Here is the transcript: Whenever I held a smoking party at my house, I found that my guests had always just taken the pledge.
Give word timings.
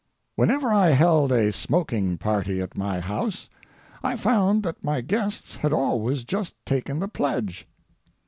Whenever 0.35 0.73
I 0.73 0.87
held 0.87 1.31
a 1.31 1.51
smoking 1.53 2.17
party 2.17 2.59
at 2.59 2.75
my 2.75 2.99
house, 3.01 3.47
I 4.01 4.15
found 4.15 4.63
that 4.63 4.83
my 4.83 5.01
guests 5.01 5.57
had 5.57 5.71
always 5.73 6.23
just 6.23 6.55
taken 6.65 6.97
the 6.99 7.07
pledge. 7.07 7.67